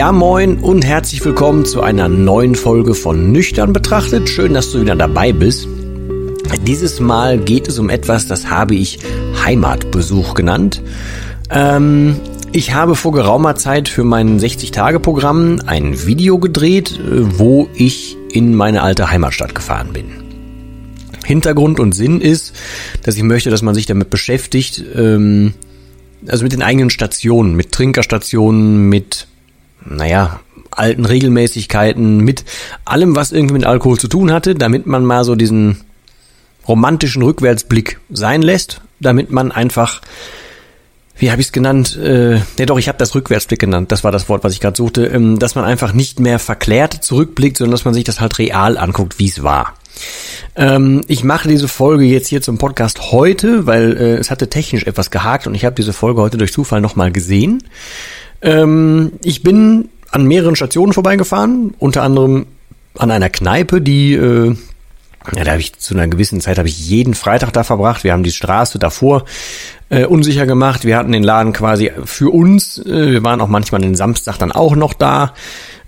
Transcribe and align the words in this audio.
Ja 0.00 0.12
moin 0.12 0.56
und 0.60 0.82
herzlich 0.82 1.22
willkommen 1.26 1.66
zu 1.66 1.82
einer 1.82 2.08
neuen 2.08 2.54
Folge 2.54 2.94
von 2.94 3.32
Nüchtern 3.32 3.74
betrachtet. 3.74 4.30
Schön, 4.30 4.54
dass 4.54 4.72
du 4.72 4.80
wieder 4.80 4.96
dabei 4.96 5.34
bist. 5.34 5.68
Dieses 6.66 7.00
Mal 7.00 7.36
geht 7.36 7.68
es 7.68 7.78
um 7.78 7.90
etwas, 7.90 8.26
das 8.26 8.48
habe 8.48 8.74
ich 8.74 9.00
Heimatbesuch 9.44 10.32
genannt. 10.32 10.80
Ähm, 11.50 12.18
ich 12.50 12.72
habe 12.72 12.94
vor 12.94 13.12
geraumer 13.12 13.56
Zeit 13.56 13.90
für 13.90 14.02
mein 14.02 14.40
60-Tage-Programm 14.40 15.60
ein 15.66 16.06
Video 16.06 16.38
gedreht, 16.38 16.98
wo 17.04 17.68
ich 17.74 18.16
in 18.32 18.54
meine 18.54 18.82
alte 18.82 19.10
Heimatstadt 19.10 19.54
gefahren 19.54 19.92
bin. 19.92 20.06
Hintergrund 21.26 21.78
und 21.78 21.92
Sinn 21.92 22.22
ist, 22.22 22.54
dass 23.02 23.18
ich 23.18 23.22
möchte, 23.22 23.50
dass 23.50 23.60
man 23.60 23.74
sich 23.74 23.84
damit 23.84 24.08
beschäftigt, 24.08 24.82
ähm, 24.96 25.52
also 26.26 26.42
mit 26.42 26.54
den 26.54 26.62
eigenen 26.62 26.88
Stationen, 26.88 27.54
mit 27.54 27.72
Trinkerstationen, 27.72 28.88
mit 28.88 29.26
naja, 29.84 30.40
alten 30.70 31.04
Regelmäßigkeiten, 31.04 32.18
mit 32.18 32.44
allem, 32.84 33.16
was 33.16 33.32
irgendwie 33.32 33.54
mit 33.54 33.66
Alkohol 33.66 33.98
zu 33.98 34.08
tun 34.08 34.32
hatte, 34.32 34.54
damit 34.54 34.86
man 34.86 35.04
mal 35.04 35.24
so 35.24 35.34
diesen 35.34 35.80
romantischen 36.68 37.22
Rückwärtsblick 37.22 37.98
sein 38.10 38.42
lässt, 38.42 38.80
damit 39.00 39.30
man 39.30 39.50
einfach, 39.50 40.00
wie 41.16 41.30
habe 41.30 41.40
ich 41.40 41.48
es 41.48 41.52
genannt? 41.52 41.96
Äh, 41.96 42.36
ja 42.36 42.66
doch, 42.66 42.78
ich 42.78 42.88
habe 42.88 42.98
das 42.98 43.14
Rückwärtsblick 43.14 43.58
genannt, 43.58 43.90
das 43.92 44.04
war 44.04 44.12
das 44.12 44.28
Wort, 44.28 44.44
was 44.44 44.52
ich 44.52 44.60
gerade 44.60 44.76
suchte, 44.76 45.06
ähm, 45.06 45.38
dass 45.38 45.54
man 45.54 45.64
einfach 45.64 45.92
nicht 45.92 46.20
mehr 46.20 46.38
verklärt 46.38 46.94
zurückblickt, 47.02 47.56
sondern 47.56 47.72
dass 47.72 47.84
man 47.84 47.94
sich 47.94 48.04
das 48.04 48.20
halt 48.20 48.38
real 48.38 48.78
anguckt, 48.78 49.18
wie 49.18 49.28
es 49.28 49.42
war. 49.42 49.74
Ähm, 50.56 51.02
ich 51.08 51.24
mache 51.24 51.48
diese 51.48 51.68
Folge 51.68 52.04
jetzt 52.04 52.28
hier 52.28 52.42
zum 52.42 52.58
Podcast 52.58 53.12
heute, 53.12 53.66
weil 53.66 53.96
äh, 53.96 54.14
es 54.16 54.30
hatte 54.30 54.48
technisch 54.48 54.84
etwas 54.84 55.10
gehakt 55.10 55.46
und 55.46 55.54
ich 55.54 55.64
habe 55.64 55.74
diese 55.74 55.92
Folge 55.92 56.20
heute 56.20 56.38
durch 56.38 56.52
Zufall 56.52 56.80
nochmal 56.80 57.12
gesehen. 57.12 57.64
Ähm, 58.42 59.12
ich 59.22 59.42
bin 59.42 59.88
an 60.10 60.26
mehreren 60.26 60.56
Stationen 60.56 60.92
vorbeigefahren, 60.92 61.74
unter 61.78 62.02
anderem 62.02 62.46
an 62.98 63.10
einer 63.10 63.30
Kneipe, 63.30 63.80
die 63.80 64.14
äh, 64.14 64.56
ja, 65.34 65.44
da 65.44 65.50
habe 65.52 65.60
ich 65.60 65.78
zu 65.78 65.94
einer 65.94 66.08
gewissen 66.08 66.40
Zeit 66.40 66.58
habe 66.58 66.68
ich 66.68 66.88
jeden 66.88 67.14
Freitag 67.14 67.52
da 67.52 67.62
verbracht. 67.62 68.04
Wir 68.04 68.12
haben 68.12 68.22
die 68.22 68.32
Straße 68.32 68.78
davor 68.78 69.24
äh, 69.90 70.06
unsicher 70.06 70.46
gemacht. 70.46 70.84
Wir 70.84 70.96
hatten 70.96 71.12
den 71.12 71.22
Laden 71.22 71.52
quasi 71.52 71.92
für 72.04 72.30
uns. 72.30 72.78
Äh, 72.78 73.12
wir 73.12 73.22
waren 73.22 73.40
auch 73.40 73.48
manchmal 73.48 73.82
den 73.82 73.94
Samstag 73.94 74.38
dann 74.38 74.50
auch 74.50 74.74
noch 74.76 74.94
da. 74.94 75.34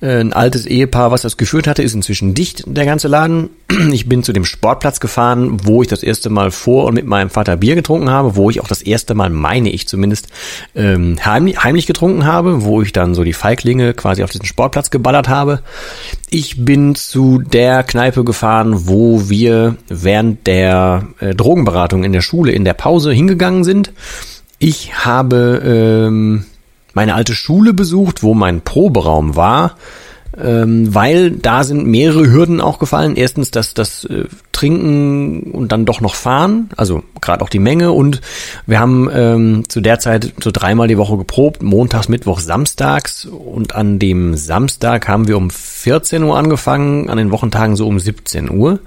Ein 0.03 0.33
altes 0.33 0.67
Ehepaar, 0.67 1.13
was 1.13 1.23
das 1.23 1.37
geführt 1.37 1.69
hatte, 1.69 1.85
ist 1.85 1.95
inzwischen 1.95 2.35
dicht, 2.35 2.65
der 2.67 2.85
ganze 2.85 3.07
Laden. 3.07 3.51
Ich 3.93 4.09
bin 4.09 4.25
zu 4.25 4.33
dem 4.33 4.45
Sportplatz 4.45 4.99
gefahren, 4.99 5.59
wo 5.65 5.81
ich 5.83 5.89
das 5.89 6.03
erste 6.03 6.29
Mal 6.29 6.51
vor 6.51 6.87
und 6.87 6.95
mit 6.95 7.07
meinem 7.07 7.31
Vater 7.31 7.57
Bier 7.57 7.77
getrunken 7.77 8.11
habe, 8.11 8.35
wo 8.35 8.51
ich 8.51 8.61
auch 8.61 8.67
das 8.67 8.83
erste 8.83 9.15
Mal, 9.15 9.31
meine 9.31 9.71
ich 9.71 9.87
zumindest, 9.87 10.29
ähm, 10.75 11.17
heimlich, 11.25 11.63
heimlich 11.63 11.87
getrunken 11.87 12.27
habe, 12.27 12.65
wo 12.65 12.83
ich 12.83 12.93
dann 12.93 13.15
so 13.15 13.23
die 13.23 13.33
Feiglinge 13.33 13.95
quasi 13.95 14.25
auf 14.25 14.31
diesen 14.31 14.47
Sportplatz 14.47 14.91
geballert 14.91 15.29
habe. 15.29 15.63
Ich 16.31 16.65
bin 16.65 16.97
zu 16.97 17.39
der 17.39 17.85
Kneipe 17.85 18.25
gefahren, 18.25 18.89
wo 18.89 19.29
wir 19.29 19.77
während 19.89 20.49
der 20.49 21.07
äh, 21.21 21.35
Drogenberatung 21.35 22.03
in 22.03 22.13
der 22.13 22.23
Schule 22.23 22.51
in 22.51 22.65
der 22.65 22.75
Pause 22.75 23.13
hingegangen 23.13 23.63
sind. 23.63 23.93
Ich 24.59 25.05
habe 25.05 25.63
ähm, 25.65 26.45
meine 26.95 27.15
alte 27.15 27.35
Schule 27.35 27.73
besucht, 27.73 28.23
wo 28.23 28.35
mein 28.35 28.61
Proberaum 28.61 29.37
war, 29.37 29.77
ähm, 30.41 30.95
weil 30.95 31.31
da 31.31 31.65
sind 31.65 31.87
mehrere 31.87 32.31
Hürden 32.31 32.61
auch 32.61 32.79
gefallen. 32.79 33.17
Erstens, 33.17 33.51
dass 33.51 33.75
das 33.75 34.05
äh, 34.05 34.25
Trinken 34.53 35.51
und 35.53 35.73
dann 35.73 35.85
doch 35.85 36.01
noch 36.01 36.15
Fahren, 36.15 36.71
also 36.77 37.03
gerade 37.21 37.43
auch 37.43 37.49
die 37.49 37.59
Menge. 37.59 37.93
Und 37.93 38.21
wir 38.67 38.79
haben 38.79 39.11
ähm, 39.13 39.65
zu 39.69 39.81
der 39.81 39.99
Zeit 39.99 40.33
so 40.43 40.51
dreimal 40.51 40.89
die 40.89 40.99
Woche 40.99 41.17
geprobt, 41.17 41.63
montags, 41.63 42.09
mittwoch, 42.09 42.41
samstags. 42.41 43.25
Und 43.25 43.75
an 43.75 43.99
dem 43.99 44.37
Samstag 44.37 45.09
haben 45.09 45.29
wir 45.29 45.37
um 45.37 45.51
14 45.51 46.23
Uhr 46.23 46.37
angefangen, 46.37 47.11
an 47.11 47.19
den 47.19 47.31
Wochentagen 47.31 47.77
so 47.77 47.87
um 47.87 47.99
17 47.99 48.51
Uhr. 48.51 48.79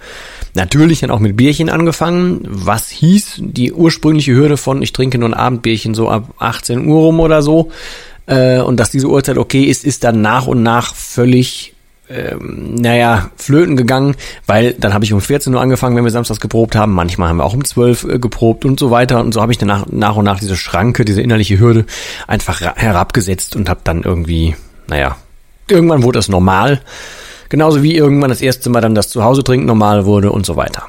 Natürlich 0.55 1.01
dann 1.01 1.11
auch 1.11 1.19
mit 1.19 1.35
Bierchen 1.35 1.69
angefangen, 1.69 2.41
was 2.45 2.89
hieß 2.89 3.41
die 3.41 3.73
ursprüngliche 3.73 4.33
Hürde 4.33 4.57
von 4.57 4.81
ich 4.81 4.93
trinke 4.93 5.17
nur 5.17 5.29
ein 5.29 5.33
Abendbierchen 5.33 5.93
so 5.93 6.09
ab 6.09 6.33
18 6.39 6.87
Uhr 6.87 7.01
rum 7.01 7.19
oder 7.19 7.41
so. 7.41 7.71
Äh, 8.25 8.59
und 8.59 8.79
dass 8.79 8.89
diese 8.89 9.07
Uhrzeit 9.07 9.37
okay 9.37 9.63
ist, 9.63 9.83
ist 9.83 10.03
dann 10.03 10.21
nach 10.21 10.47
und 10.47 10.63
nach 10.63 10.95
völlig 10.95 11.75
ähm, 12.07 12.75
naja, 12.75 13.31
flöten 13.35 13.75
gegangen, 13.75 14.15
weil 14.45 14.73
dann 14.73 14.93
habe 14.93 15.03
ich 15.05 15.11
um 15.13 15.21
14 15.21 15.53
Uhr 15.53 15.61
angefangen, 15.61 15.95
wenn 15.95 16.03
wir 16.03 16.11
samstags 16.11 16.39
geprobt 16.39 16.75
haben. 16.75 16.93
Manchmal 16.93 17.29
haben 17.29 17.37
wir 17.37 17.43
auch 17.43 17.53
um 17.53 17.65
12 17.65 18.03
äh, 18.03 18.19
geprobt 18.19 18.63
und 18.63 18.79
so 18.79 18.91
weiter. 18.91 19.19
Und 19.19 19.33
so 19.33 19.41
habe 19.41 19.51
ich 19.51 19.57
dann 19.57 19.85
nach, 19.91 20.15
und 20.15 20.25
nach 20.25 20.39
diese 20.39 20.55
Schranke, 20.55 21.03
diese 21.03 21.21
innerliche 21.21 21.59
Hürde 21.59 21.85
einfach 22.27 22.61
herabgesetzt 22.61 23.55
und 23.55 23.69
habe 23.69 23.81
dann 23.83 24.03
irgendwie, 24.03 24.55
naja, 24.87 25.17
irgendwann 25.67 26.03
wurde 26.03 26.19
das 26.19 26.29
normal. 26.29 26.81
Genauso 27.49 27.83
wie 27.83 27.95
irgendwann 27.95 28.29
das 28.29 28.41
erste 28.41 28.69
Mal 28.69 28.81
dann 28.81 28.95
das 28.95 29.09
Zuhause 29.09 29.43
trinken 29.43 29.65
normal 29.65 30.05
wurde 30.05 30.31
und 30.31 30.45
so 30.45 30.55
weiter. 30.55 30.83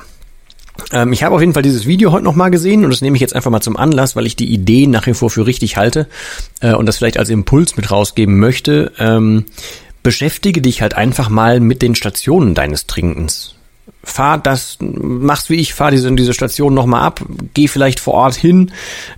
Ähm, 0.93 1.12
ich 1.12 1.22
habe 1.22 1.34
auf 1.34 1.41
jeden 1.41 1.55
Fall 1.55 1.62
dieses 1.62 1.87
Video 1.87 2.12
heute 2.12 2.25
nochmal 2.25 2.50
gesehen 2.50 2.84
und 2.84 2.91
das 2.91 3.00
nehme 3.00 3.17
ich 3.17 3.21
jetzt 3.21 3.34
einfach 3.34 3.50
mal 3.50 3.61
zum 3.61 3.77
Anlass, 3.77 4.17
weil 4.17 4.27
ich 4.27 4.37
die 4.37 4.53
Idee 4.53 4.87
nach 4.87 5.06
wie 5.06 5.15
vor 5.15 5.31
für 5.31 5.47
richtig 5.47 5.77
halte 5.77 6.06
äh, 6.61 6.75
und 6.75 6.87
das 6.87 6.99
vielleicht 6.99 7.19
als 7.19 7.31
Impuls 7.31 7.77
mit 7.77 7.91
rausgeben 7.91 8.39
möchte. 8.39 8.93
Ähm, 8.99 9.47
beschäftige 10.03 10.62
dich 10.62 10.83
halt 10.83 10.94
einfach 10.94 11.28
mal 11.28 11.61
mit 11.61 11.83
den 11.83 11.94
Stationen 11.94 12.55
deines 12.55 12.87
Trinkens. 12.87 13.55
Fahr 14.05 14.38
das, 14.38 14.78
mach's 14.81 15.50
wie 15.50 15.56
ich, 15.56 15.75
fahr 15.75 15.91
diese, 15.91 16.12
diese 16.12 16.33
Station 16.33 16.75
nochmal 16.75 17.03
ab, 17.03 17.21
geh 17.55 17.67
vielleicht 17.67 17.99
vor 17.99 18.15
Ort 18.15 18.37
hin, 18.37 18.71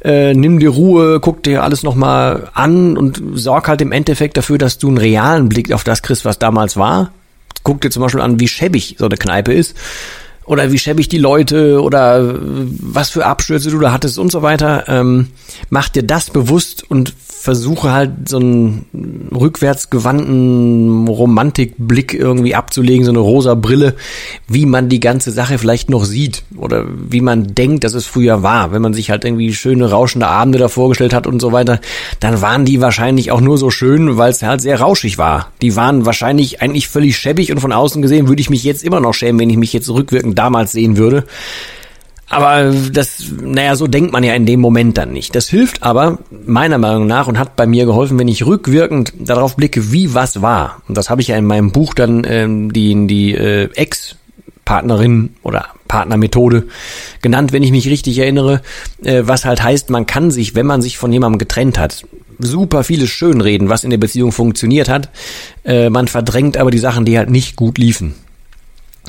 äh, 0.02 0.32
nimm 0.32 0.58
dir 0.58 0.70
Ruhe, 0.70 1.20
guck 1.20 1.42
dir 1.42 1.62
alles 1.62 1.82
nochmal 1.82 2.48
an 2.54 2.96
und 2.96 3.20
sorg 3.34 3.68
halt 3.68 3.82
im 3.82 3.92
Endeffekt 3.92 4.38
dafür, 4.38 4.56
dass 4.56 4.78
du 4.78 4.88
einen 4.88 4.96
realen 4.96 5.50
Blick 5.50 5.72
auf 5.72 5.84
das 5.84 6.00
kriegst, 6.00 6.24
was 6.24 6.38
damals 6.38 6.78
war. 6.78 7.12
Guck 7.62 7.80
dir 7.80 7.90
zum 7.90 8.02
Beispiel 8.02 8.20
an, 8.20 8.40
wie 8.40 8.48
schäbig 8.48 8.96
so 8.98 9.06
eine 9.06 9.16
Kneipe 9.16 9.52
ist 9.52 9.76
oder 10.48 10.72
wie 10.72 10.78
schäbig 10.78 11.08
die 11.08 11.18
Leute 11.18 11.82
oder 11.82 12.36
was 12.40 13.10
für 13.10 13.26
Abstürze 13.26 13.70
du 13.70 13.78
da 13.78 13.92
hattest 13.92 14.18
und 14.18 14.32
so 14.32 14.42
weiter. 14.42 14.84
Ähm, 14.88 15.28
mach 15.70 15.88
dir 15.88 16.02
das 16.02 16.30
bewusst 16.30 16.90
und 16.90 17.12
versuche 17.40 17.92
halt 17.92 18.28
so 18.28 18.38
einen 18.38 19.30
rückwärtsgewandten 19.34 21.06
Romantikblick 21.06 22.12
irgendwie 22.12 22.54
abzulegen, 22.54 23.04
so 23.04 23.12
eine 23.12 23.20
rosa 23.20 23.54
Brille, 23.54 23.94
wie 24.48 24.66
man 24.66 24.88
die 24.88 25.00
ganze 25.00 25.30
Sache 25.30 25.58
vielleicht 25.58 25.88
noch 25.88 26.04
sieht 26.04 26.42
oder 26.56 26.84
wie 26.88 27.20
man 27.20 27.54
denkt, 27.54 27.84
dass 27.84 27.94
es 27.94 28.06
früher 28.06 28.42
war. 28.42 28.72
Wenn 28.72 28.82
man 28.82 28.92
sich 28.92 29.10
halt 29.10 29.24
irgendwie 29.24 29.54
schöne 29.54 29.90
rauschende 29.90 30.26
Abende 30.26 30.58
da 30.58 30.68
vorgestellt 30.68 31.14
hat 31.14 31.26
und 31.26 31.40
so 31.40 31.52
weiter, 31.52 31.80
dann 32.20 32.42
waren 32.42 32.64
die 32.64 32.80
wahrscheinlich 32.80 33.30
auch 33.30 33.40
nur 33.40 33.56
so 33.56 33.70
schön, 33.70 34.16
weil 34.16 34.30
es 34.30 34.42
halt 34.42 34.60
sehr 34.60 34.80
rauschig 34.80 35.16
war. 35.18 35.52
Die 35.62 35.76
waren 35.76 36.06
wahrscheinlich 36.06 36.60
eigentlich 36.60 36.88
völlig 36.88 37.16
schäbig 37.16 37.52
und 37.52 37.60
von 37.60 37.72
außen 37.72 38.02
gesehen 38.02 38.28
würde 38.28 38.40
ich 38.40 38.50
mich 38.50 38.64
jetzt 38.64 38.82
immer 38.82 39.00
noch 39.00 39.14
schämen, 39.14 39.40
wenn 39.40 39.50
ich 39.50 39.56
mich 39.56 39.72
jetzt 39.72 39.88
rückwirkend 39.88 40.37
damals 40.38 40.72
sehen 40.72 40.96
würde. 40.96 41.24
Aber 42.30 42.74
das, 42.92 43.24
naja, 43.40 43.74
so 43.74 43.86
denkt 43.86 44.12
man 44.12 44.22
ja 44.22 44.34
in 44.34 44.44
dem 44.44 44.60
Moment 44.60 44.98
dann 44.98 45.12
nicht. 45.12 45.34
Das 45.34 45.48
hilft 45.48 45.82
aber 45.82 46.18
meiner 46.30 46.76
Meinung 46.76 47.06
nach 47.06 47.26
und 47.26 47.38
hat 47.38 47.56
bei 47.56 47.66
mir 47.66 47.86
geholfen, 47.86 48.18
wenn 48.18 48.28
ich 48.28 48.44
rückwirkend 48.44 49.14
darauf 49.18 49.56
blicke, 49.56 49.92
wie 49.92 50.14
was 50.14 50.42
war. 50.42 50.82
Und 50.88 50.98
das 50.98 51.08
habe 51.08 51.22
ich 51.22 51.28
ja 51.28 51.36
in 51.36 51.46
meinem 51.46 51.72
Buch 51.72 51.94
dann 51.94 52.26
ähm, 52.28 52.72
die, 52.72 53.06
die 53.06 53.34
äh, 53.34 53.70
Ex-Partnerin 53.74 55.36
oder 55.42 55.68
Partnermethode 55.88 56.68
genannt, 57.22 57.54
wenn 57.54 57.62
ich 57.62 57.70
mich 57.70 57.88
richtig 57.88 58.18
erinnere, 58.18 58.60
äh, 59.02 59.22
was 59.24 59.46
halt 59.46 59.62
heißt, 59.62 59.88
man 59.88 60.04
kann 60.04 60.30
sich, 60.30 60.54
wenn 60.54 60.66
man 60.66 60.82
sich 60.82 60.98
von 60.98 61.10
jemandem 61.10 61.38
getrennt 61.38 61.78
hat, 61.78 62.04
super 62.38 62.84
vieles 62.84 63.08
schönreden, 63.08 63.70
was 63.70 63.84
in 63.84 63.90
der 63.90 63.96
Beziehung 63.96 64.32
funktioniert 64.32 64.90
hat. 64.90 65.08
Äh, 65.64 65.88
man 65.88 66.08
verdrängt 66.08 66.58
aber 66.58 66.70
die 66.70 66.78
Sachen, 66.78 67.06
die 67.06 67.16
halt 67.16 67.30
nicht 67.30 67.56
gut 67.56 67.78
liefen. 67.78 68.14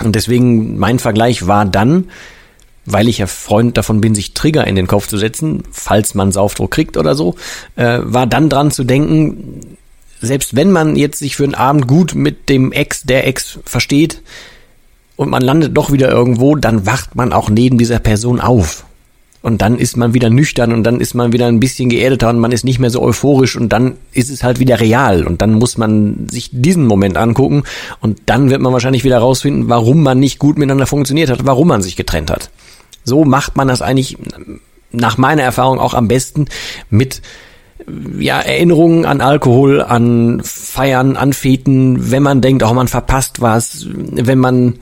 Und 0.03 0.15
deswegen 0.15 0.77
mein 0.77 0.99
Vergleich 0.99 1.47
war 1.47 1.65
dann, 1.65 2.09
weil 2.85 3.07
ich 3.07 3.19
ja 3.19 3.27
Freund 3.27 3.77
davon 3.77 4.01
bin, 4.01 4.15
sich 4.15 4.33
Trigger 4.33 4.65
in 4.65 4.75
den 4.75 4.87
Kopf 4.87 5.07
zu 5.07 5.17
setzen, 5.17 5.63
falls 5.71 6.15
man 6.15 6.31
Saufdruck 6.31 6.71
kriegt 6.71 6.97
oder 6.97 7.15
so, 7.15 7.35
äh, 7.75 7.99
war 8.01 8.25
dann 8.25 8.49
dran 8.49 8.71
zu 8.71 8.83
denken, 8.83 9.77
selbst 10.21 10.55
wenn 10.55 10.71
man 10.71 10.95
jetzt 10.95 11.19
sich 11.19 11.35
für 11.35 11.43
einen 11.43 11.55
Abend 11.55 11.87
gut 11.87 12.15
mit 12.15 12.49
dem 12.49 12.71
Ex, 12.71 13.03
der 13.03 13.27
Ex 13.27 13.59
versteht 13.63 14.21
und 15.15 15.29
man 15.29 15.41
landet 15.41 15.77
doch 15.77 15.91
wieder 15.91 16.09
irgendwo, 16.09 16.55
dann 16.55 16.85
wacht 16.85 17.15
man 17.15 17.31
auch 17.31 17.49
neben 17.49 17.77
dieser 17.77 17.99
Person 17.99 18.39
auf. 18.39 18.85
Und 19.41 19.61
dann 19.61 19.77
ist 19.77 19.95
man 19.95 20.13
wieder 20.13 20.29
nüchtern 20.29 20.73
und 20.73 20.83
dann 20.83 20.99
ist 20.99 21.13
man 21.13 21.31
wieder 21.31 21.47
ein 21.47 21.61
bisschen 21.61 21.89
geerdeter 21.89 22.29
und 22.29 22.39
man 22.39 22.51
ist 22.51 22.65
nicht 22.65 22.79
mehr 22.79 22.89
so 22.89 23.01
euphorisch 23.01 23.55
und 23.55 23.69
dann 23.71 23.95
ist 24.11 24.29
es 24.29 24.43
halt 24.43 24.59
wieder 24.59 24.81
real 24.81 25.25
und 25.25 25.41
dann 25.41 25.53
muss 25.53 25.77
man 25.77 26.27
sich 26.29 26.49
diesen 26.51 26.85
Moment 26.85 27.15
angucken 27.15 27.63
und 28.01 28.19
dann 28.25 28.49
wird 28.49 28.61
man 28.61 28.73
wahrscheinlich 28.73 29.05
wieder 29.05 29.19
rausfinden, 29.19 29.69
warum 29.69 30.03
man 30.03 30.19
nicht 30.19 30.39
gut 30.39 30.57
miteinander 30.57 30.87
funktioniert 30.87 31.29
hat, 31.29 31.45
warum 31.45 31.69
man 31.69 31.81
sich 31.81 31.95
getrennt 31.95 32.31
hat. 32.31 32.49
So 33.05 33.23
macht 33.23 33.55
man 33.55 33.69
das 33.69 33.81
eigentlich 33.81 34.17
nach 34.91 35.17
meiner 35.17 35.43
Erfahrung 35.43 35.79
auch 35.79 35.93
am 35.93 36.09
besten 36.09 36.45
mit 36.89 37.21
ja, 38.19 38.39
Erinnerungen 38.39 39.05
an 39.05 39.21
Alkohol, 39.21 39.81
an 39.81 40.41
Feiern, 40.43 41.15
an 41.15 41.33
Feten, 41.33 42.11
wenn 42.11 42.23
man 42.23 42.41
denkt, 42.41 42.63
oh, 42.63 42.73
man 42.73 42.87
verpasst 42.87 43.41
was, 43.41 43.87
wenn 43.89 44.39
man 44.39 44.79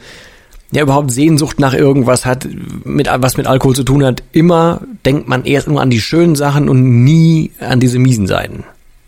ja 0.72 0.82
überhaupt 0.82 1.12
Sehnsucht 1.12 1.60
nach 1.60 1.74
irgendwas 1.74 2.26
hat, 2.26 2.48
mit, 2.84 3.08
was 3.08 3.38
mit 3.38 3.48
Alkohol 3.48 3.76
zu 3.76 3.84
tun 3.84 4.04
hat, 4.04 4.24
immer 4.32 4.82
denkt 5.06 5.28
man 5.28 5.46
erst 5.46 5.68
nur 5.68 5.82
an 5.82 5.90
die 5.90 6.02
schönen 6.02 6.36
Sachen 6.36 6.70
und 6.70 7.04
nie 7.04 7.52
an 7.60 7.80
diese 7.80 8.00
miesen 8.00 8.28
Seiten. 8.28 8.64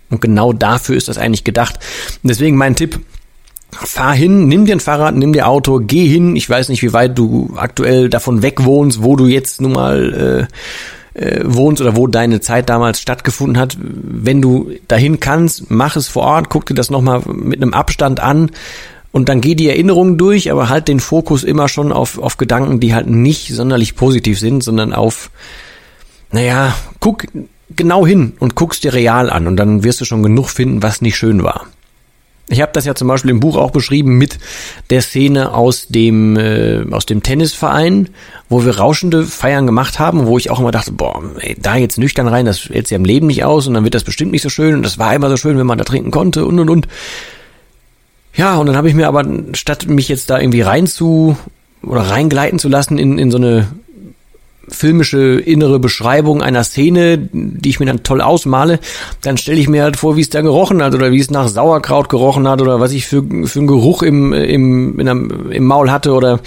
Und 0.09 0.21
genau 0.21 0.53
dafür 0.53 0.95
ist 0.95 1.07
das 1.07 1.17
eigentlich 1.17 1.43
gedacht. 1.43 1.75
Und 2.23 2.29
deswegen 2.29 2.57
mein 2.57 2.75
Tipp, 2.75 2.99
fahr 3.71 4.15
hin, 4.15 4.47
nimm 4.47 4.65
dir 4.65 4.75
ein 4.75 4.79
Fahrrad, 4.79 5.15
nimm 5.15 5.33
dir 5.33 5.47
Auto, 5.47 5.79
geh 5.79 6.07
hin. 6.07 6.35
Ich 6.35 6.49
weiß 6.49 6.69
nicht, 6.69 6.81
wie 6.81 6.93
weit 6.93 7.17
du 7.17 7.53
aktuell 7.55 8.09
davon 8.09 8.41
weg 8.41 8.63
wohnst, 8.63 9.03
wo 9.03 9.15
du 9.15 9.27
jetzt 9.27 9.61
nun 9.61 9.73
mal 9.73 10.47
äh, 11.15 11.19
äh, 11.19 11.41
wohnst 11.43 11.81
oder 11.81 11.95
wo 11.95 12.07
deine 12.07 12.41
Zeit 12.41 12.69
damals 12.69 12.99
stattgefunden 12.99 13.59
hat. 13.59 13.77
Wenn 13.79 14.41
du 14.41 14.71
dahin 14.87 15.19
kannst, 15.19 15.69
mach 15.69 15.95
es 15.95 16.07
vor 16.07 16.23
Ort, 16.23 16.49
guck 16.49 16.65
dir 16.65 16.73
das 16.73 16.89
nochmal 16.89 17.21
mit 17.25 17.61
einem 17.61 17.73
Abstand 17.73 18.19
an 18.19 18.51
und 19.11 19.29
dann 19.29 19.41
geh 19.41 19.55
die 19.55 19.67
Erinnerungen 19.67 20.17
durch, 20.17 20.51
aber 20.51 20.69
halt 20.69 20.87
den 20.87 20.99
Fokus 20.99 21.43
immer 21.43 21.67
schon 21.67 21.91
auf, 21.91 22.19
auf 22.19 22.37
Gedanken, 22.37 22.79
die 22.79 22.93
halt 22.93 23.07
nicht 23.07 23.53
sonderlich 23.53 23.95
positiv 23.95 24.39
sind, 24.39 24.63
sondern 24.63 24.93
auf, 24.93 25.31
naja, 26.31 26.75
guck 26.99 27.25
genau 27.75 28.05
hin 28.05 28.33
und 28.39 28.55
guckst 28.55 28.83
dir 28.83 28.93
real 28.93 29.29
an 29.29 29.47
und 29.47 29.57
dann 29.57 29.83
wirst 29.83 30.01
du 30.01 30.05
schon 30.05 30.23
genug 30.23 30.49
finden, 30.49 30.83
was 30.83 31.01
nicht 31.01 31.17
schön 31.17 31.43
war. 31.43 31.67
Ich 32.51 32.61
habe 32.61 32.71
das 32.73 32.85
ja 32.85 32.95
zum 32.95 33.07
Beispiel 33.07 33.29
im 33.29 33.39
Buch 33.39 33.57
auch 33.57 33.69
beschrieben 33.69 34.17
mit 34.17 34.39
der 34.89 35.03
Szene 35.03 35.53
aus 35.53 35.87
dem 35.87 36.35
äh, 36.35 36.83
aus 36.89 37.05
dem 37.05 37.21
Tennisverein, 37.21 38.09
wo 38.49 38.65
wir 38.65 38.75
rauschende 38.77 39.23
Feiern 39.23 39.67
gemacht 39.67 39.99
haben, 39.99 40.25
wo 40.25 40.39
ich 40.39 40.49
auch 40.49 40.59
immer 40.59 40.71
dachte, 40.71 40.91
boah, 40.91 41.21
ey, 41.39 41.55
da 41.59 41.75
jetzt 41.75 41.99
nüchtern 41.99 42.27
rein, 42.27 42.47
das 42.47 42.69
hält 42.69 42.89
ja 42.89 42.97
im 42.97 43.05
Leben 43.05 43.27
nicht 43.27 43.43
aus 43.43 43.67
und 43.67 43.75
dann 43.75 43.83
wird 43.83 43.93
das 43.93 44.03
bestimmt 44.03 44.31
nicht 44.31 44.41
so 44.41 44.49
schön 44.49 44.73
und 44.73 44.83
das 44.83 44.97
war 44.97 45.13
immer 45.13 45.29
so 45.29 45.37
schön, 45.37 45.59
wenn 45.59 45.67
man 45.67 45.77
da 45.77 45.83
trinken 45.83 46.09
konnte 46.09 46.45
und 46.45 46.59
und 46.59 46.69
und. 46.69 46.87
Ja, 48.35 48.57
und 48.57 48.67
dann 48.67 48.77
habe 48.77 48.87
ich 48.87 48.95
mir 48.95 49.07
aber 49.07 49.25
statt 49.53 49.87
mich 49.87 50.07
jetzt 50.07 50.29
da 50.29 50.39
irgendwie 50.39 50.61
rein 50.61 50.87
zu 50.87 51.37
oder 51.81 52.01
reingleiten 52.01 52.59
zu 52.59 52.69
lassen 52.69 52.97
in 52.97 53.17
in 53.17 53.31
so 53.31 53.37
eine 53.37 53.67
filmische 54.69 55.39
innere 55.39 55.79
Beschreibung 55.79 56.41
einer 56.41 56.63
Szene, 56.63 57.17
die 57.31 57.69
ich 57.69 57.79
mir 57.79 57.85
dann 57.85 58.03
toll 58.03 58.21
ausmale, 58.21 58.79
dann 59.21 59.37
stelle 59.37 59.59
ich 59.59 59.67
mir 59.67 59.83
halt 59.83 59.97
vor, 59.97 60.15
wie 60.15 60.21
es 60.21 60.29
da 60.29 60.41
gerochen 60.41 60.81
hat 60.81 60.93
oder 60.95 61.11
wie 61.11 61.19
es 61.19 61.31
nach 61.31 61.47
Sauerkraut 61.47 62.09
gerochen 62.09 62.47
hat 62.47 62.61
oder 62.61 62.79
was 62.79 62.91
ich 62.91 63.07
für, 63.07 63.23
für 63.45 63.59
einen 63.59 63.67
Geruch 63.67 64.03
im, 64.03 64.33
im, 64.33 64.99
in 64.99 65.09
einem, 65.09 65.51
im 65.51 65.65
Maul 65.65 65.91
hatte 65.91 66.13
oder 66.13 66.39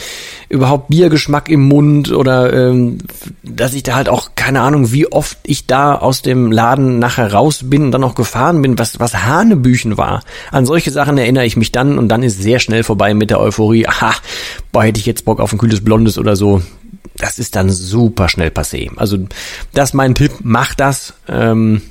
überhaupt 0.49 0.89
Biergeschmack 0.89 1.49
im 1.49 1.67
Mund 1.69 2.13
oder 2.13 2.53
ähm, 2.53 2.99
dass 3.43 3.75
ich 3.75 3.83
da 3.83 3.95
halt 3.95 4.09
auch 4.09 4.31
keine 4.35 4.61
Ahnung, 4.61 4.93
wie 4.93 5.11
oft 5.11 5.39
ich 5.45 5.67
da 5.67 5.95
aus 5.95 6.23
dem 6.23 6.53
Laden 6.53 6.99
nachher 6.99 7.33
raus 7.33 7.61
bin 7.65 7.85
und 7.85 7.93
dann 7.93 8.03
noch 8.03 8.15
gefahren 8.15 8.61
bin, 8.61 8.79
was, 8.79 9.01
was 9.01 9.25
Hanebüchen 9.25 9.97
war. 9.97 10.23
An 10.51 10.67
solche 10.67 10.91
Sachen 10.91 11.17
erinnere 11.17 11.47
ich 11.47 11.57
mich 11.57 11.73
dann 11.73 11.99
und 11.99 12.09
dann 12.09 12.23
ist 12.23 12.43
sehr 12.43 12.59
schnell 12.59 12.85
vorbei 12.85 13.15
mit 13.15 13.31
der 13.31 13.41
Euphorie. 13.41 13.87
Aha, 13.87 14.13
boah, 14.73 14.85
hätte 14.85 15.01
ich 15.01 15.07
jetzt 15.07 15.25
Bock 15.25 15.41
auf 15.41 15.53
ein 15.53 15.59
kühles 15.59 15.83
Blondes 15.83 16.19
oder 16.19 16.37
so 16.37 16.61
das 17.17 17.39
ist 17.39 17.57
dann 17.57 17.71
super 17.71 18.29
schnell 18.29 18.49
passé. 18.49 18.91
Also 18.97 19.19
das 19.73 19.91
ist 19.91 19.95
mein 19.95 20.15
Tipp, 20.15 20.33
mach 20.43 20.75
das. 20.75 21.15
Ähm, 21.29 21.83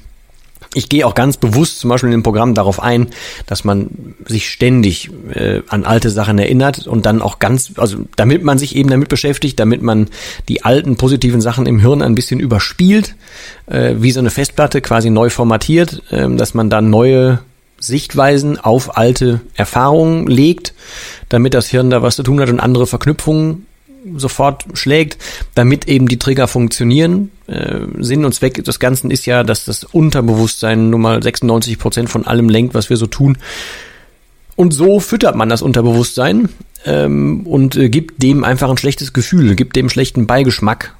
ich 0.73 0.87
gehe 0.87 1.05
auch 1.05 1.15
ganz 1.15 1.35
bewusst 1.35 1.79
zum 1.79 1.89
Beispiel 1.89 2.07
in 2.07 2.19
dem 2.19 2.23
Programm 2.23 2.53
darauf 2.53 2.81
ein, 2.81 3.07
dass 3.45 3.65
man 3.65 4.15
sich 4.25 4.49
ständig 4.49 5.09
äh, 5.33 5.61
an 5.67 5.83
alte 5.83 6.09
Sachen 6.09 6.39
erinnert 6.39 6.87
und 6.87 7.05
dann 7.05 7.21
auch 7.21 7.39
ganz, 7.39 7.73
also 7.75 7.97
damit 8.15 8.43
man 8.43 8.57
sich 8.57 8.75
eben 8.77 8.89
damit 8.89 9.09
beschäftigt, 9.09 9.59
damit 9.59 9.81
man 9.81 10.07
die 10.47 10.63
alten 10.63 10.95
positiven 10.95 11.41
Sachen 11.41 11.65
im 11.65 11.79
Hirn 11.79 12.01
ein 12.01 12.15
bisschen 12.15 12.39
überspielt, 12.39 13.15
äh, 13.67 13.95
wie 13.97 14.11
so 14.11 14.21
eine 14.21 14.29
Festplatte 14.29 14.79
quasi 14.79 15.09
neu 15.09 15.29
formatiert, 15.29 16.03
äh, 16.09 16.29
dass 16.35 16.53
man 16.53 16.69
dann 16.69 16.89
neue 16.89 17.39
Sichtweisen 17.77 18.57
auf 18.57 18.95
alte 18.95 19.41
Erfahrungen 19.55 20.27
legt, 20.27 20.73
damit 21.27 21.53
das 21.53 21.67
Hirn 21.67 21.89
da 21.89 22.01
was 22.01 22.15
zu 22.15 22.23
tun 22.23 22.39
hat 22.39 22.49
und 22.49 22.61
andere 22.61 22.87
Verknüpfungen 22.87 23.65
sofort 24.15 24.65
schlägt, 24.73 25.17
damit 25.55 25.87
eben 25.87 26.07
die 26.07 26.17
Trigger 26.19 26.47
funktionieren. 26.47 27.31
Äh, 27.47 27.79
Sinn 27.99 28.25
und 28.25 28.33
Zweck 28.33 28.63
des 28.63 28.79
Ganzen 28.79 29.11
ist 29.11 29.25
ja, 29.25 29.43
dass 29.43 29.65
das 29.65 29.83
Unterbewusstsein 29.83 30.89
nun 30.89 31.01
mal 31.01 31.21
96 31.21 31.77
Prozent 31.77 32.09
von 32.09 32.25
allem 32.25 32.49
lenkt, 32.49 32.73
was 32.73 32.89
wir 32.89 32.97
so 32.97 33.07
tun. 33.07 33.37
Und 34.55 34.73
so 34.73 34.99
füttert 34.99 35.35
man 35.35 35.49
das 35.49 35.61
Unterbewusstsein 35.61 36.49
ähm, 36.85 37.45
und 37.45 37.75
äh, 37.75 37.89
gibt 37.89 38.21
dem 38.21 38.43
einfach 38.43 38.69
ein 38.69 38.77
schlechtes 38.77 39.13
Gefühl, 39.13 39.55
gibt 39.55 39.75
dem 39.75 39.89
schlechten 39.89 40.27
Beigeschmack. 40.27 40.95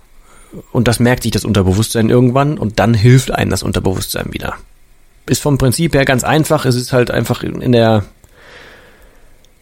Und 0.72 0.88
das 0.88 1.00
merkt 1.00 1.24
sich 1.24 1.32
das 1.32 1.46
Unterbewusstsein 1.46 2.10
irgendwann 2.10 2.58
und 2.58 2.80
dann 2.80 2.94
hilft 2.94 3.32
einem 3.32 3.52
das 3.52 3.64
Unterbewusstsein 3.64 4.34
wieder. 4.34 4.56
Ist 5.26 5.42
vom 5.42 5.58
Prinzip 5.58 5.96
her 5.96 6.04
ganz 6.04 6.24
einfach. 6.24 6.66
Es 6.66 6.76
ist 6.76 6.92
halt 6.92 7.10
einfach 7.10 7.44
in 7.44 7.72
der 7.72 8.04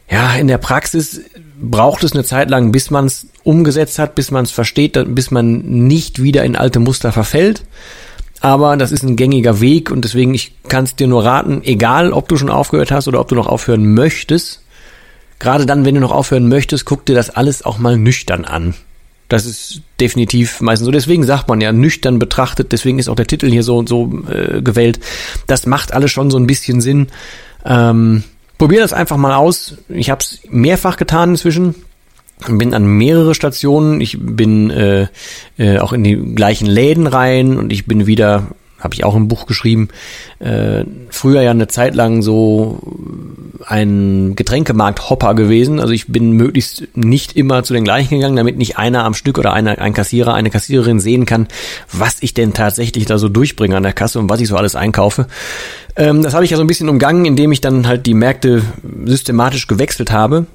ja, 0.10 0.34
in 0.34 0.48
der 0.48 0.58
Praxis 0.58 1.22
braucht 1.62 2.04
es 2.04 2.14
eine 2.14 2.24
Zeit 2.24 2.50
lang, 2.50 2.72
bis 2.72 2.90
man 2.90 3.06
es 3.06 3.28
umgesetzt 3.44 4.00
hat, 4.00 4.16
bis 4.16 4.32
man 4.32 4.46
es 4.46 4.52
versteht, 4.52 4.98
bis 5.16 5.32
man 5.32 5.60
nicht 5.88 6.22
wieder 6.22 6.44
in 6.44 6.56
alte 6.56 6.80
Muster 6.80 7.12
verfällt. 7.12 7.64
Aber 8.42 8.78
das 8.78 8.92
ist 8.92 9.04
ein 9.04 9.18
gängiger 9.18 9.60
Weg 9.60 9.92
und 9.92 10.06
deswegen, 10.06 10.34
ich 10.34 10.54
kann 10.70 10.86
es 10.86 10.96
dir 10.96 11.08
nur 11.08 11.26
raten, 11.26 11.62
egal 11.64 12.14
ob 12.14 12.30
du 12.30 12.38
schon 12.38 12.50
aufgehört 12.50 12.92
hast 12.92 13.08
oder 13.08 13.20
ob 13.20 13.28
du 13.28 13.36
noch 13.36 13.48
aufhören 13.48 13.94
möchtest, 13.94 14.64
gerade 15.40 15.66
dann, 15.66 15.84
wenn 15.84 15.96
du 15.96 16.02
noch 16.02 16.12
aufhören 16.12 16.48
möchtest, 16.48 16.86
guck 16.86 17.06
dir 17.06 17.16
das 17.16 17.30
alles 17.30 17.66
auch 17.66 17.80
mal 17.80 17.98
nüchtern 17.98 18.46
an. 18.46 18.76
Das 19.28 19.46
ist 19.46 19.82
definitiv 20.00 20.60
meistens 20.60 20.86
so. 20.86 20.92
Deswegen 20.92 21.24
sagt 21.24 21.50
man 21.50 21.62
ja 21.62 21.72
nüchtern 21.72 22.18
betrachtet, 22.18 22.72
deswegen 22.72 22.98
ist 22.98 23.10
auch 23.10 23.16
der 23.16 23.28
Titel 23.28 23.50
hier 23.50 23.64
so 23.64 23.78
und 23.78 23.88
so 23.88 24.24
äh, 24.28 24.62
gewählt. 24.62 25.00
Das 25.46 25.66
macht 25.66 25.94
alles 25.94 26.12
schon 26.12 26.32
so 26.32 26.38
ein 26.38 26.48
bisschen 26.48 26.82
Sinn. 26.82 27.08
Ähm, 27.64 28.24
Probier 28.60 28.82
das 28.82 28.92
einfach 28.92 29.16
mal 29.16 29.34
aus. 29.36 29.78
Ich 29.88 30.10
habe 30.10 30.20
es 30.22 30.42
mehrfach 30.50 30.98
getan 30.98 31.32
inzwischen. 31.32 31.76
Bin 32.48 32.74
an 32.74 32.86
mehrere 32.86 33.34
Stationen. 33.34 34.02
Ich 34.02 34.18
bin 34.20 34.70
äh, 34.70 35.08
äh, 35.58 35.80
auch 35.80 35.94
in 35.94 36.04
die 36.04 36.18
gleichen 36.36 36.68
Läden 36.68 37.08
rein 37.08 37.58
und 37.58 37.72
ich 37.72 37.86
bin 37.86 38.06
wieder 38.06 38.48
habe 38.80 38.94
ich 38.94 39.04
auch 39.04 39.16
im 39.16 39.28
Buch 39.28 39.46
geschrieben, 39.46 39.90
äh, 40.40 40.84
früher 41.10 41.42
ja 41.42 41.52
eine 41.52 41.68
Zeit 41.68 41.96
lang 41.96 42.22
so 42.22 42.80
ein 43.66 44.36
Getränkemarkt-Hopper 44.36 45.34
gewesen. 45.36 45.80
Also 45.80 45.94
ich 45.94 46.08
bin 46.08 46.32
möglichst 46.32 46.88
nicht 46.96 47.36
immer 47.36 47.64
zu 47.64 47.74
den 47.74 47.84
gleichen 47.84 48.16
gegangen, 48.16 48.38
damit 48.38 48.58
nicht 48.58 48.78
einer 48.78 49.04
am 49.04 49.14
Stück 49.14 49.38
oder 49.38 49.54
einer, 49.54 49.80
ein 49.80 49.94
Kassierer, 49.94 50.34
eine 50.34 50.50
Kassiererin 50.50 51.00
sehen 51.00 51.26
kann, 51.26 51.48
was 51.92 52.18
ich 52.22 52.34
denn 52.34 52.54
tatsächlich 52.54 53.06
da 53.06 53.18
so 53.18 53.30
durchbringe 53.30 53.76
an 53.76 53.84
der 53.84 53.94
Kasse 53.94 54.20
und 54.20 54.30
was 54.30 54.40
ich 54.40 54.48
so 54.48 54.56
alles 54.56 54.76
einkaufe. 54.76 55.28
Ähm, 55.96 56.24
das 56.24 56.34
habe 56.34 56.46
ich 56.46 56.52
ja 56.52 56.58
so 56.58 56.64
ein 56.64 56.68
bisschen 56.68 56.90
umgangen, 56.90 57.26
indem 57.26 57.52
ich 57.52 57.62
dann 57.62 57.88
halt 57.88 58.06
die 58.06 58.14
Märkte 58.14 58.62
systematisch 59.06 59.68
gewechselt 59.68 60.12
habe 60.12 60.46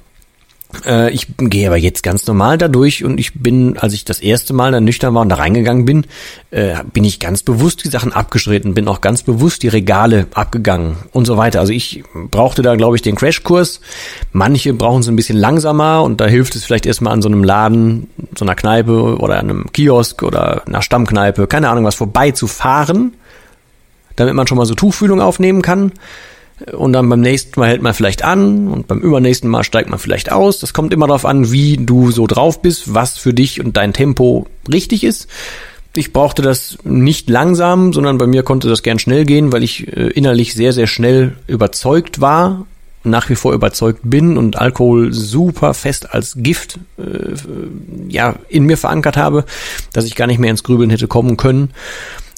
äh, 0.87 1.11
ich 1.11 1.28
gehe 1.38 1.66
aber 1.66 1.76
jetzt 1.76 2.02
ganz 2.02 2.26
normal 2.26 2.59
dadurch 2.59 3.04
und 3.04 3.19
ich 3.19 3.35
bin, 3.35 3.78
als 3.78 3.93
ich 3.93 4.04
das 4.04 4.21
erste 4.21 4.52
Mal 4.52 4.73
dann 4.73 4.85
nüchtern 4.85 5.14
war 5.14 5.23
und 5.23 5.28
da 5.28 5.37
reingegangen 5.37 5.85
bin, 5.85 6.07
äh, 6.50 6.76
bin 6.93 7.04
ich 7.04 7.21
ganz 7.21 7.43
bewusst 7.43 7.85
die 7.85 7.88
Sachen 7.88 8.12
abgeschritten, 8.12 8.75
bin 8.75 8.88
auch 8.88 9.00
ganz 9.00 9.23
bewusst 9.23 9.62
die 9.62 9.69
Regale 9.69 10.26
abgegangen 10.35 10.97
und 11.12 11.26
so 11.26 11.37
weiter. 11.37 11.61
Also 11.61 11.73
ich 11.73 12.04
brauchte 12.31 12.62
da, 12.62 12.76
glaube 12.76 12.97
ich, 12.97 13.02
den 13.02 13.16
Crashkurs. 13.16 13.81
Manche 14.33 14.75
brauchen 14.75 15.00
es 15.00 15.09
ein 15.09 15.16
bisschen 15.16 15.38
langsamer 15.38 16.02
und 16.02 16.21
da 16.21 16.26
hilft 16.26 16.54
es 16.54 16.64
vielleicht 16.64 16.87
erstmal 16.87 17.12
an 17.12 17.23
so 17.23 17.28
einem 17.28 17.45
Laden, 17.45 18.09
so 18.37 18.45
einer 18.45 18.54
Kneipe 18.54 19.19
oder 19.19 19.38
einem 19.38 19.73
Kiosk 19.73 20.23
oder 20.23 20.66
einer 20.66 20.83
Stammkneipe, 20.83 21.47
keine 21.47 21.69
Ahnung 21.69 21.85
was, 21.85 21.95
vorbeizufahren, 21.95 23.14
damit 24.16 24.35
man 24.35 24.47
schon 24.47 24.59
mal 24.59 24.66
so 24.66 24.75
Tuchfühlung 24.75 25.21
aufnehmen 25.21 25.62
kann 25.62 25.93
und 26.73 26.93
dann 26.93 27.09
beim 27.09 27.21
nächsten 27.21 27.59
Mal 27.59 27.69
hält 27.69 27.83
man 27.83 27.95
vielleicht 27.95 28.25
an 28.25 28.69
und 28.69 28.87
beim 28.87 29.01
übernächsten 29.01 29.51
Mal 29.51 29.65
steigt 29.65 29.91
man 29.91 29.99
vielleicht 29.99 30.31
aus. 30.31 30.61
Das 30.61 30.73
kommt 30.73 30.93
immer 30.93 31.07
darauf 31.07 31.25
an, 31.25 31.51
wie 31.51 31.77
du 31.77 32.11
so 32.11 32.27
drauf 32.27 32.63
bist, 32.63 32.95
was 32.95 33.19
für 33.19 33.35
dich 33.35 33.61
und 33.61 33.77
dein 33.77 33.93
Tempo 33.93 34.47
richtig 34.71 35.05
ist. 35.05 35.29
Ich 35.97 36.13
brauchte 36.13 36.43
das 36.43 36.79
nicht 36.85 37.29
langsam, 37.29 37.93
sondern 37.93 38.19
bei 38.19 38.27
mir 38.27 38.43
konnte 38.43 38.69
das 38.69 38.83
gern 38.83 38.99
schnell 38.99 39.25
gehen, 39.25 39.53
weil 39.53 39.63
ich 39.63 39.89
äh, 39.89 40.09
innerlich 40.09 40.55
sehr, 40.55 40.73
sehr 40.73 40.87
schnell 40.87 41.37
überzeugt 41.47 42.21
war 42.21 42.67
nach 43.05 43.29
wie 43.29 43.35
vor 43.35 43.53
überzeugt 43.53 44.01
bin 44.03 44.39
und 44.39 44.59
Alkohol 44.59 45.13
super 45.13 45.75
fest 45.75 46.15
als 46.15 46.37
Gift 46.39 46.79
äh, 46.99 47.35
ja 48.09 48.37
in 48.49 48.65
mir 48.65 48.79
verankert 48.79 49.17
habe, 49.17 49.45
dass 49.93 50.07
ich 50.07 50.17
gar 50.17 50.27
nicht 50.27 50.41
mehr 50.41 50.51
ins 50.51 50.63
Grübeln 50.63 50.91
hätte 50.91 51.07
kommen 51.07 51.37
können. 51.37 51.71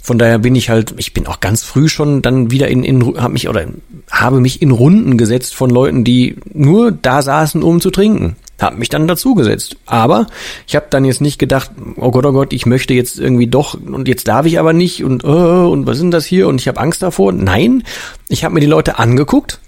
Von 0.07 0.19
daher 0.19 0.39
bin 0.39 0.55
ich 0.55 0.71
halt, 0.71 0.95
ich 0.99 1.15
bin 1.15 1.27
auch 1.27 1.41
ganz 1.41 1.65
früh 1.65 1.89
schon 1.89 2.23
dann 2.23 2.53
wieder 2.53 2.69
in, 2.69 2.85
in 2.85 3.21
habe 3.21 3.33
mich 3.33 3.49
oder 3.49 3.67
habe 4.09 4.39
mich 4.39 4.63
in 4.63 4.71
Runden 4.71 5.19
gesetzt 5.19 5.53
von 5.57 5.69
Leuten, 5.69 6.05
die 6.05 6.37
nur 6.55 6.93
da 6.93 7.23
saßen, 7.23 7.61
um 7.61 7.81
zu 7.81 7.91
trinken. 7.91 8.37
Hab 8.61 8.79
mich 8.79 8.89
dann 8.89 9.09
dazugesetzt. 9.09 9.79
Aber 9.85 10.29
ich 10.69 10.77
habe 10.77 10.87
dann 10.91 11.05
jetzt 11.05 11.21
nicht 11.21 11.41
gedacht, 11.41 11.73
oh 11.97 12.13
Gott, 12.13 12.25
oh 12.25 12.31
Gott, 12.31 12.53
ich 12.53 12.67
möchte 12.67 12.95
jetzt 12.95 13.19
irgendwie 13.19 13.49
doch 13.49 13.75
und 13.75 14.07
jetzt 14.07 14.29
darf 14.29 14.47
ich 14.47 14.61
aber 14.61 14.73
nicht 14.73 15.03
und 15.03 15.25
uh, 15.25 15.69
und 15.69 15.89
was 15.89 15.99
denn 15.99 16.13
das 16.13 16.25
hier 16.25 16.47
und 16.47 16.61
ich 16.61 16.69
habe 16.69 16.79
Angst 16.79 17.03
davor. 17.03 17.33
Nein, 17.33 17.83
ich 18.29 18.45
habe 18.45 18.55
mir 18.55 18.61
die 18.61 18.67
Leute 18.67 19.01
angeguckt 19.01 19.59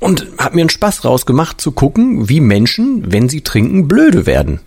und 0.00 0.28
habe 0.38 0.54
mir 0.54 0.62
einen 0.62 0.70
Spaß 0.70 1.04
rausgemacht 1.04 1.60
zu 1.60 1.72
gucken, 1.72 2.30
wie 2.30 2.40
Menschen, 2.40 3.12
wenn 3.12 3.28
sie 3.28 3.42
trinken, 3.42 3.86
blöde 3.86 4.24
werden. 4.24 4.60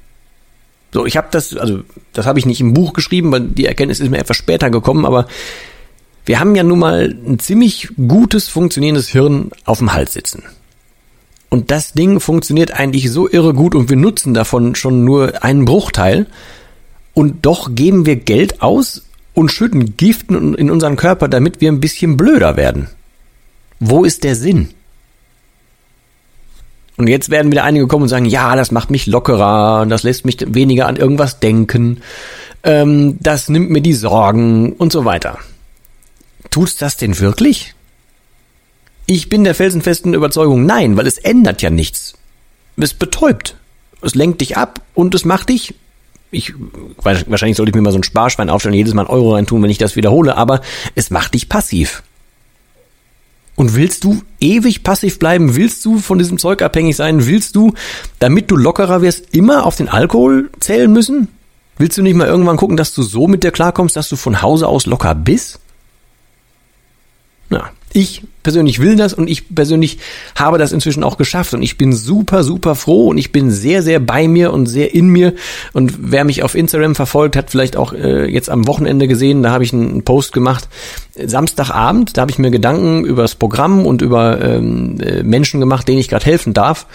So, 0.95 1.05
ich 1.05 1.17
habe 1.17 1.27
das, 1.29 1.57
also 1.57 1.81
das 2.13 2.25
habe 2.25 2.39
ich 2.39 2.45
nicht 2.45 2.61
im 2.61 2.73
Buch 2.73 2.93
geschrieben, 2.93 3.29
weil 3.29 3.41
die 3.41 3.65
Erkenntnis 3.65 3.99
ist 3.99 4.09
mir 4.09 4.17
etwas 4.17 4.37
später 4.37 4.69
gekommen, 4.69 5.05
aber 5.05 5.27
wir 6.25 6.39
haben 6.39 6.55
ja 6.55 6.63
nun 6.63 6.79
mal 6.79 7.13
ein 7.27 7.37
ziemlich 7.37 7.89
gutes 8.07 8.47
funktionierendes 8.47 9.09
Hirn 9.09 9.51
auf 9.65 9.79
dem 9.79 9.91
Hals 9.91 10.13
sitzen. 10.13 10.43
Und 11.49 11.69
das 11.69 11.91
Ding 11.91 12.21
funktioniert 12.21 12.79
eigentlich 12.79 13.11
so 13.11 13.29
irre 13.29 13.53
gut 13.53 13.75
und 13.75 13.89
wir 13.89 13.97
nutzen 13.97 14.33
davon 14.33 14.73
schon 14.75 15.03
nur 15.03 15.43
einen 15.43 15.65
Bruchteil. 15.65 16.27
Und 17.13 17.45
doch 17.45 17.75
geben 17.75 18.05
wir 18.05 18.15
Geld 18.15 18.61
aus 18.61 19.03
und 19.33 19.51
schütten 19.51 19.97
Giften 19.97 20.55
in 20.55 20.71
unseren 20.71 20.95
Körper, 20.95 21.27
damit 21.27 21.59
wir 21.59 21.69
ein 21.73 21.81
bisschen 21.81 22.15
blöder 22.15 22.55
werden. 22.55 22.87
Wo 23.81 24.05
ist 24.05 24.23
der 24.23 24.37
Sinn? 24.37 24.69
Und 26.97 27.07
jetzt 27.07 27.29
werden 27.29 27.51
wieder 27.51 27.63
einige 27.63 27.87
kommen 27.87 28.03
und 28.03 28.09
sagen, 28.09 28.25
ja, 28.25 28.55
das 28.55 28.71
macht 28.71 28.89
mich 28.89 29.05
lockerer, 29.05 29.85
das 29.85 30.03
lässt 30.03 30.25
mich 30.25 30.37
weniger 30.47 30.87
an 30.87 30.95
irgendwas 30.95 31.39
denken, 31.39 32.01
ähm, 32.63 33.17
das 33.19 33.49
nimmt 33.49 33.69
mir 33.69 33.81
die 33.81 33.93
Sorgen 33.93 34.73
und 34.73 34.91
so 34.91 35.05
weiter. 35.05 35.39
Tut's 36.51 36.77
das 36.77 36.97
denn 36.97 37.19
wirklich? 37.19 37.75
Ich 39.07 39.29
bin 39.29 39.43
der 39.43 39.55
felsenfesten 39.55 40.13
Überzeugung, 40.13 40.65
nein, 40.65 40.97
weil 40.97 41.05
es 41.05 41.17
ändert 41.17 41.61
ja 41.61 41.69
nichts. 41.69 42.13
Es 42.77 42.93
betäubt. 42.93 43.55
Es 44.01 44.15
lenkt 44.15 44.41
dich 44.41 44.57
ab 44.57 44.81
und 44.93 45.13
es 45.15 45.25
macht 45.25 45.49
dich. 45.49 45.75
Ich, 46.31 46.53
wahrscheinlich 46.97 47.57
sollte 47.57 47.69
ich 47.69 47.75
mir 47.75 47.81
mal 47.81 47.91
so 47.91 47.99
ein 47.99 48.03
Sparschwein 48.03 48.49
aufstellen, 48.49 48.75
jedes 48.75 48.93
Mal 48.93 49.03
einen 49.03 49.11
Euro 49.11 49.33
reintun, 49.35 49.61
wenn 49.61 49.69
ich 49.69 49.77
das 49.77 49.95
wiederhole, 49.95 50.35
aber 50.35 50.61
es 50.95 51.11
macht 51.11 51.33
dich 51.33 51.49
passiv. 51.49 52.03
Und 53.55 53.75
willst 53.75 54.03
du 54.03 54.21
ewig 54.39 54.83
passiv 54.83 55.17
bleiben? 55.17 55.55
Willst 55.55 55.83
du 55.85 55.99
von 55.99 56.19
diesem 56.19 56.37
Zeug 56.37 56.61
abhängig 56.61 56.97
sein? 56.97 57.25
Willst 57.25 57.55
du, 57.55 57.73
damit 58.19 58.51
du 58.51 58.57
lockerer 58.57 59.01
wirst, 59.01 59.33
immer 59.33 59.65
auf 59.65 59.77
den 59.77 59.87
Alkohol 59.87 60.49
zählen 60.59 60.91
müssen? 60.91 61.29
Willst 61.77 61.97
du 61.97 62.01
nicht 62.01 62.15
mal 62.15 62.27
irgendwann 62.27 62.57
gucken, 62.57 62.77
dass 62.77 62.93
du 62.93 63.01
so 63.03 63.27
mit 63.27 63.43
dir 63.43 63.51
klarkommst, 63.51 63.95
dass 63.95 64.09
du 64.09 64.15
von 64.17 64.41
Hause 64.41 64.67
aus 64.67 64.85
locker 64.85 65.15
bist? 65.15 65.59
Na, 67.49 67.69
ich 67.93 68.23
persönlich 68.45 68.79
will 68.79 68.95
das 68.95 69.15
und 69.15 69.27
ich 69.27 69.55
persönlich 69.55 69.97
habe 70.35 70.59
das 70.59 70.71
inzwischen 70.71 71.03
auch 71.03 71.17
geschafft. 71.17 71.55
Und 71.55 71.63
ich 71.63 71.79
bin 71.79 71.93
super, 71.93 72.43
super 72.43 72.75
froh 72.75 73.07
und 73.07 73.17
ich 73.17 73.31
bin 73.31 73.49
sehr, 73.49 73.81
sehr 73.81 73.99
bei 73.99 74.27
mir 74.27 74.53
und 74.53 74.67
sehr 74.67 74.93
in 74.93 75.07
mir. 75.07 75.33
Und 75.73 75.93
wer 75.97 76.25
mich 76.25 76.43
auf 76.43 76.53
Instagram 76.53 76.93
verfolgt, 76.93 77.35
hat 77.35 77.49
vielleicht 77.49 77.75
auch 77.75 77.91
äh, 77.91 78.31
jetzt 78.31 78.51
am 78.51 78.67
Wochenende 78.67 79.07
gesehen, 79.07 79.41
da 79.41 79.49
habe 79.49 79.63
ich 79.63 79.73
einen 79.73 80.03
Post 80.03 80.31
gemacht, 80.31 80.69
Samstagabend, 81.15 82.15
da 82.15 82.21
habe 82.21 82.29
ich 82.29 82.37
mir 82.37 82.51
Gedanken 82.51 83.03
über 83.03 83.23
das 83.23 83.33
Programm 83.33 83.87
und 83.87 84.03
über 84.03 84.39
ähm, 84.41 84.99
äh, 84.99 85.23
Menschen 85.23 85.59
gemacht, 85.59 85.87
denen 85.87 85.97
ich 85.97 86.09
gerade 86.09 86.25
helfen 86.25 86.53
darf 86.53 86.85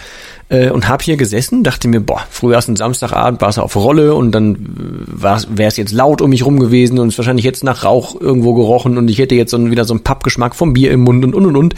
äh, 0.51 0.69
und 0.69 0.87
habe 0.87 1.03
hier 1.03 1.17
gesessen, 1.17 1.63
dachte 1.63 1.87
mir, 1.87 2.01
boah, 2.01 2.21
früher 2.29 2.57
ist 2.57 2.67
ein 2.67 2.75
Samstagabend, 2.75 3.41
war 3.41 3.49
es 3.49 3.57
auf 3.57 3.75
Rolle 3.75 4.13
und 4.13 4.33
dann 4.33 4.57
wäre 4.67 5.67
es 5.67 5.77
jetzt 5.77 5.93
laut 5.93 6.21
um 6.21 6.29
mich 6.29 6.45
rum 6.45 6.59
gewesen 6.59 6.99
und 6.99 7.07
es 7.07 7.17
wahrscheinlich 7.17 7.45
jetzt 7.45 7.63
nach 7.63 7.83
Rauch 7.83 8.19
irgendwo 8.19 8.53
gerochen 8.53 8.97
und 8.97 9.09
ich 9.09 9.17
hätte 9.17 9.35
jetzt 9.35 9.51
so, 9.51 9.71
wieder 9.71 9.85
so 9.85 9.93
einen 9.93 10.03
Pappgeschmack 10.03 10.55
vom 10.55 10.73
Bier 10.73 10.91
im 10.91 11.01
Mund 11.01 11.23
und 11.23 11.33
und 11.45 11.55
und 11.55 11.57
und. 11.57 11.75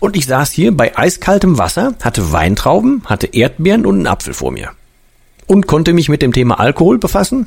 Und 0.00 0.16
ich 0.16 0.26
saß 0.26 0.50
hier 0.52 0.76
bei 0.76 0.96
eiskaltem 0.96 1.58
Wasser, 1.58 1.94
hatte 2.02 2.32
Weintrauben, 2.32 3.02
hatte 3.06 3.26
Erdbeeren 3.26 3.86
und 3.86 3.96
einen 3.96 4.06
Apfel 4.06 4.34
vor 4.34 4.52
mir. 4.52 4.70
Und 5.46 5.66
konnte 5.66 5.92
mich 5.92 6.08
mit 6.08 6.22
dem 6.22 6.32
Thema 6.32 6.60
Alkohol 6.60 6.98
befassen, 6.98 7.46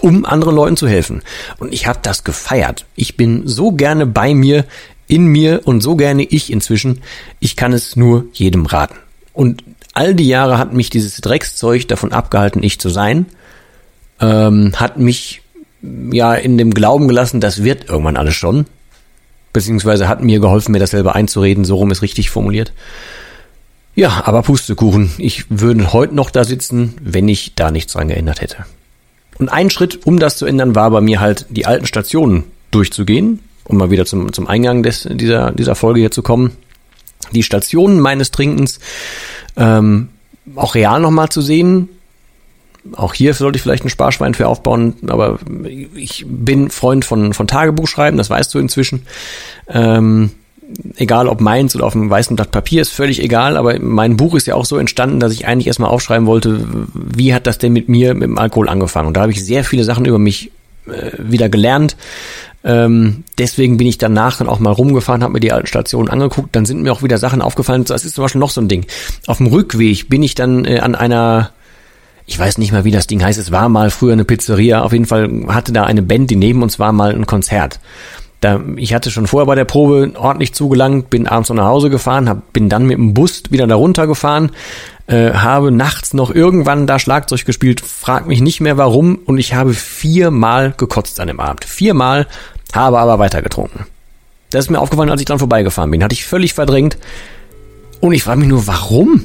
um 0.00 0.24
anderen 0.24 0.54
Leuten 0.54 0.76
zu 0.76 0.88
helfen. 0.88 1.22
Und 1.58 1.72
ich 1.72 1.86
habe 1.86 1.98
das 2.02 2.24
gefeiert. 2.24 2.86
Ich 2.96 3.16
bin 3.16 3.46
so 3.46 3.72
gerne 3.72 4.06
bei 4.06 4.34
mir, 4.34 4.64
in 5.08 5.26
mir 5.26 5.62
und 5.64 5.82
so 5.82 5.96
gerne 5.96 6.22
ich 6.22 6.52
inzwischen. 6.52 7.00
Ich 7.40 7.56
kann 7.56 7.72
es 7.72 7.96
nur 7.96 8.26
jedem 8.32 8.66
raten. 8.66 8.96
Und 9.32 9.64
all 9.94 10.14
die 10.14 10.28
Jahre 10.28 10.58
hat 10.58 10.72
mich 10.72 10.90
dieses 10.90 11.20
Dreckszeug 11.20 11.88
davon 11.88 12.12
abgehalten, 12.12 12.62
ich 12.62 12.78
zu 12.78 12.88
sein. 12.88 13.26
Ähm, 14.20 14.72
hat 14.76 14.98
mich 14.98 15.42
ja 15.82 16.34
in 16.34 16.58
dem 16.58 16.72
Glauben 16.72 17.08
gelassen, 17.08 17.40
das 17.40 17.62
wird 17.62 17.88
irgendwann 17.88 18.16
alles 18.16 18.34
schon. 18.34 18.66
Beziehungsweise 19.52 20.08
hat 20.08 20.22
mir 20.22 20.40
geholfen, 20.40 20.72
mir 20.72 20.78
das 20.78 20.90
selber 20.90 21.14
einzureden, 21.14 21.64
so 21.64 21.76
rum 21.76 21.90
ist 21.90 22.02
richtig 22.02 22.30
formuliert. 22.30 22.72
Ja, 23.94 24.22
aber 24.26 24.42
Pustekuchen. 24.42 25.10
Ich 25.18 25.46
würde 25.48 25.92
heute 25.92 26.14
noch 26.14 26.30
da 26.30 26.44
sitzen, 26.44 26.94
wenn 27.02 27.26
ich 27.28 27.54
da 27.56 27.70
nichts 27.70 27.94
dran 27.94 28.08
geändert 28.08 28.40
hätte. 28.40 28.64
Und 29.38 29.48
ein 29.48 29.70
Schritt, 29.70 30.06
um 30.06 30.18
das 30.18 30.36
zu 30.36 30.46
ändern, 30.46 30.74
war 30.74 30.90
bei 30.90 31.00
mir 31.00 31.20
halt, 31.20 31.46
die 31.48 31.66
alten 31.66 31.86
Stationen 31.86 32.44
durchzugehen, 32.70 33.40
um 33.64 33.76
mal 33.76 33.90
wieder 33.90 34.06
zum, 34.06 34.32
zum 34.32 34.46
Eingang 34.46 34.82
des, 34.82 35.08
dieser, 35.10 35.52
dieser 35.52 35.74
Folge 35.74 36.00
hier 36.00 36.10
zu 36.10 36.22
kommen. 36.22 36.52
Die 37.32 37.42
Stationen 37.42 38.00
meines 38.00 38.30
Trinkens 38.30 38.78
ähm, 39.56 40.10
auch 40.54 40.74
real 40.74 41.00
nochmal 41.00 41.28
zu 41.28 41.40
sehen. 41.40 41.88
Auch 42.96 43.14
hier 43.14 43.34
sollte 43.34 43.56
ich 43.56 43.62
vielleicht 43.62 43.84
ein 43.84 43.90
Sparschwein 43.90 44.34
für 44.34 44.48
aufbauen, 44.48 44.94
aber 45.08 45.38
ich 45.94 46.24
bin 46.26 46.70
Freund 46.70 47.04
von, 47.04 47.32
von 47.32 47.46
Tagebuchschreiben, 47.46 48.18
das 48.18 48.30
weißt 48.30 48.54
du 48.54 48.58
inzwischen. 48.58 49.02
Ähm, 49.68 50.30
egal 50.96 51.28
ob 51.28 51.40
meins 51.40 51.74
oder 51.74 51.86
auf 51.86 51.94
einem 51.94 52.10
weißen 52.10 52.36
Blatt 52.36 52.50
Papier, 52.50 52.82
ist 52.82 52.92
völlig 52.92 53.22
egal, 53.22 53.56
aber 53.56 53.78
mein 53.80 54.16
Buch 54.16 54.34
ist 54.34 54.46
ja 54.46 54.54
auch 54.54 54.64
so 54.64 54.76
entstanden, 54.76 55.20
dass 55.20 55.32
ich 55.32 55.46
eigentlich 55.46 55.66
erstmal 55.66 55.90
aufschreiben 55.90 56.26
wollte, 56.26 56.66
wie 56.94 57.34
hat 57.34 57.46
das 57.46 57.58
denn 57.58 57.72
mit 57.72 57.88
mir, 57.88 58.14
mit 58.14 58.24
dem 58.24 58.38
Alkohol 58.38 58.68
angefangen. 58.68 59.08
Und 59.08 59.16
da 59.16 59.22
habe 59.22 59.32
ich 59.32 59.44
sehr 59.44 59.64
viele 59.64 59.84
Sachen 59.84 60.04
über 60.04 60.18
mich 60.18 60.50
äh, 60.86 61.12
wieder 61.18 61.48
gelernt. 61.48 61.96
Ähm, 62.64 63.24
deswegen 63.38 63.76
bin 63.76 63.86
ich 63.86 63.98
danach 63.98 64.36
dann 64.36 64.48
auch 64.48 64.58
mal 64.58 64.72
rumgefahren, 64.72 65.22
habe 65.22 65.34
mir 65.34 65.40
die 65.40 65.52
alten 65.52 65.66
Stationen 65.66 66.10
angeguckt. 66.10 66.54
Dann 66.54 66.66
sind 66.66 66.82
mir 66.82 66.92
auch 66.92 67.02
wieder 67.02 67.18
Sachen 67.18 67.40
aufgefallen. 67.40 67.84
Das 67.84 68.04
ist 68.04 68.14
zum 68.14 68.24
Beispiel 68.24 68.40
noch 68.40 68.50
so 68.50 68.60
ein 68.60 68.68
Ding. 68.68 68.84
Auf 69.26 69.38
dem 69.38 69.46
Rückweg 69.46 70.08
bin 70.08 70.22
ich 70.22 70.34
dann 70.34 70.64
äh, 70.64 70.80
an 70.80 70.94
einer 70.94 71.50
ich 72.28 72.38
weiß 72.38 72.58
nicht 72.58 72.72
mal, 72.72 72.84
wie 72.84 72.90
das 72.90 73.06
Ding 73.06 73.24
heißt. 73.24 73.38
Es 73.38 73.50
war 73.50 73.70
mal 73.70 73.90
früher 73.90 74.12
eine 74.12 74.26
Pizzeria. 74.26 74.82
Auf 74.82 74.92
jeden 74.92 75.06
Fall 75.06 75.46
hatte 75.48 75.72
da 75.72 75.84
eine 75.84 76.02
Band, 76.02 76.30
die 76.30 76.36
neben 76.36 76.62
uns 76.62 76.78
war, 76.78 76.92
mal 76.92 77.14
ein 77.14 77.26
Konzert. 77.26 77.80
Da, 78.40 78.60
ich 78.76 78.92
hatte 78.92 79.10
schon 79.10 79.26
vorher 79.26 79.46
bei 79.46 79.54
der 79.54 79.64
Probe 79.64 80.12
ordentlich 80.14 80.52
zugelangt, 80.52 81.08
bin 81.08 81.26
abends 81.26 81.48
noch 81.48 81.56
nach 81.56 81.64
Hause 81.64 81.88
gefahren, 81.88 82.28
hab, 82.28 82.52
bin 82.52 82.68
dann 82.68 82.84
mit 82.84 82.98
dem 82.98 83.14
Bus 83.14 83.44
wieder 83.48 83.66
da 83.66 83.74
runtergefahren, 83.74 84.50
äh, 85.06 85.32
habe 85.32 85.72
nachts 85.72 86.12
noch 86.12 86.30
irgendwann 86.30 86.86
da 86.86 86.98
Schlagzeug 86.98 87.46
gespielt, 87.46 87.80
frag 87.80 88.26
mich 88.26 88.42
nicht 88.42 88.60
mehr 88.60 88.76
warum 88.76 89.16
und 89.24 89.38
ich 89.38 89.54
habe 89.54 89.72
viermal 89.72 90.74
gekotzt 90.76 91.20
an 91.20 91.28
dem 91.28 91.40
Abend. 91.40 91.64
Viermal, 91.64 92.26
habe 92.74 92.98
aber 92.98 93.18
weiter 93.18 93.40
getrunken. 93.40 93.86
Das 94.50 94.66
ist 94.66 94.70
mir 94.70 94.80
aufgefallen, 94.80 95.10
als 95.10 95.22
ich 95.22 95.26
dran 95.26 95.38
vorbeigefahren 95.38 95.90
bin. 95.90 96.04
Hatte 96.04 96.14
ich 96.14 96.26
völlig 96.26 96.52
verdrängt. 96.52 96.98
Und 98.00 98.12
ich 98.12 98.22
frage 98.22 98.40
mich 98.40 98.48
nur, 98.48 98.66
warum? 98.66 99.24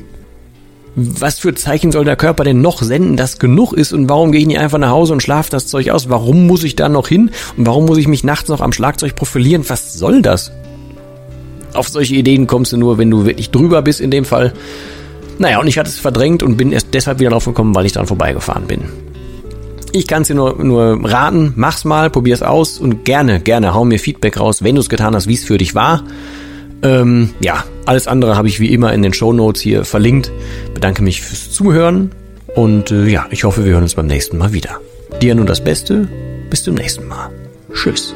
Was 0.96 1.40
für 1.40 1.56
Zeichen 1.56 1.92
soll 1.92 2.06
der 2.06 2.16
Körper 2.16 2.44
denn 2.44 2.62
noch 2.62 2.82
senden, 2.82 3.18
dass 3.18 3.40
genug 3.40 3.74
ist 3.74 3.94
und 3.94 4.10
warum 4.10 4.32
gehe 4.32 4.42
ich 4.42 4.48
nicht 4.48 4.60
einfach 4.60 4.78
nach 4.78 4.92
Hause 4.92 5.14
und 5.14 5.24
schlafe 5.24 5.50
das 5.50 5.68
Zeug 5.68 5.90
aus? 5.90 6.10
Warum 6.10 6.46
muss 6.46 6.64
ich 6.64 6.76
da 6.76 6.88
noch 6.88 7.08
hin 7.08 7.32
und 7.58 7.66
warum 7.66 7.86
muss 7.86 7.98
ich 7.98 8.08
mich 8.08 8.24
nachts 8.24 8.50
noch 8.50 8.62
am 8.62 8.74
Schlagzeug 8.74 9.16
profilieren? 9.16 9.64
Was 9.68 9.94
soll 9.94 10.22
das? 10.22 10.52
Auf 11.74 11.90
solche 11.90 12.16
Ideen 12.16 12.46
kommst 12.46 12.72
du 12.72 12.78
nur, 12.78 13.00
wenn 13.00 13.10
du 13.10 13.26
wirklich 13.26 13.50
drüber 13.50 13.82
bist 13.82 14.02
in 14.02 14.12
dem 14.12 14.26
Fall. 14.26 14.54
Naja, 15.40 15.60
und 15.60 15.68
ich 15.68 15.80
hatte 15.80 15.90
es 15.90 15.98
verdrängt 15.98 16.44
und 16.44 16.58
bin 16.58 16.72
erst 16.72 16.94
deshalb 16.94 17.20
wieder 17.20 17.32
drauf 17.32 17.46
gekommen, 17.46 17.74
weil 17.74 17.88
ich 17.88 17.94
dran 17.94 18.06
vorbeigefahren 18.06 18.68
bin. 18.68 18.84
Ich 19.92 20.08
kann 20.08 20.22
es 20.22 20.28
dir 20.28 20.36
nur, 20.36 20.64
nur 20.64 21.00
raten, 21.04 21.54
mach's 21.56 21.86
mal, 21.86 22.12
probier's 22.12 22.44
aus 22.44 22.78
und 22.78 23.04
gerne, 23.04 23.40
gerne 23.40 23.74
hau 23.74 23.86
mir 23.86 24.00
Feedback 24.00 24.40
raus, 24.40 24.64
wenn 24.64 24.76
du 24.76 24.82
es 24.82 24.90
getan 24.90 25.16
hast, 25.16 25.28
wie 25.28 25.34
es 25.34 25.44
für 25.44 25.58
dich 25.58 25.74
war. 25.74 26.04
Ähm, 26.84 27.30
ja, 27.40 27.64
alles 27.86 28.08
andere 28.08 28.36
habe 28.36 28.48
ich 28.48 28.60
wie 28.60 28.74
immer 28.74 28.94
in 28.94 29.02
den 29.02 29.14
Show 29.14 29.34
Notes 29.34 29.62
hier 29.62 29.86
verlinkt. 29.86 30.32
Bedanke 30.74 31.02
mich 31.02 31.22
fürs 31.22 31.52
Zuhören 31.52 32.12
und 32.56 32.92
äh, 32.92 33.08
ja, 33.08 33.26
ich 33.32 33.44
hoffe, 33.44 33.66
wir 33.66 33.74
hören 33.74 33.84
uns 33.84 33.96
beim 33.96 34.08
nächsten 34.08 34.38
Mal 34.38 34.54
wieder. 34.54 34.80
Dir 35.22 35.36
nun 35.36 35.46
das 35.46 35.64
Beste, 35.64 36.08
bis 36.50 36.64
zum 36.64 36.76
nächsten 36.76 37.08
Mal. 37.08 37.30
Tschüss. 37.74 38.14